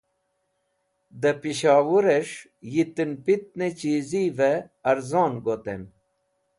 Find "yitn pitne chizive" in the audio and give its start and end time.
2.73-4.51